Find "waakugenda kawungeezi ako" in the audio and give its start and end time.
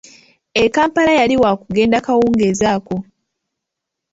1.41-2.95